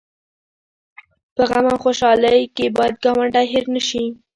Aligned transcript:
په 1.35 1.41
غم 1.49 1.65
او 1.71 1.77
خوشحالۍ 1.83 2.39
کې 2.55 2.65
باید 2.77 2.95
ګاونډی 3.03 3.45
هېر 3.53 3.65
نه 3.75 3.81
شي 3.87 4.03